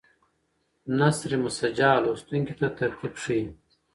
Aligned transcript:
نثر 0.99 1.31
مسجع 1.43 1.91
لوستونکي 2.03 2.53
ته 2.59 2.67
ترتیب 2.79 3.13
ښیي. 3.23 3.43